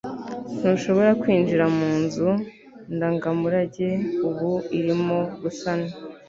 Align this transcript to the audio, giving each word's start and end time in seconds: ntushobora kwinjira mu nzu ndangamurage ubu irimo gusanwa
ntushobora 0.59 1.11
kwinjira 1.21 1.65
mu 1.77 1.89
nzu 2.01 2.29
ndangamurage 2.95 3.89
ubu 4.27 4.51
irimo 4.79 5.17
gusanwa 5.41 5.91